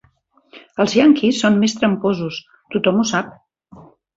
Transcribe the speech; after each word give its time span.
Els 0.83 0.95
ianquis 0.99 1.43
són 1.45 1.59
més 1.65 1.77
tramposos, 1.81 2.41
tothom 2.77 3.03
ho 3.05 3.09
sap. 3.15 3.31